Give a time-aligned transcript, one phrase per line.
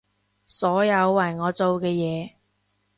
[0.47, 2.31] 所有為我做嘅嘢